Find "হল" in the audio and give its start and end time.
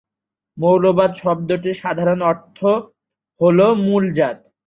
3.41-3.59